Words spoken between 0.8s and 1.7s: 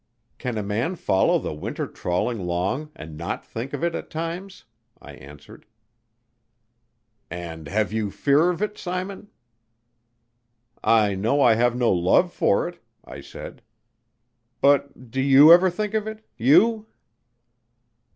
follow the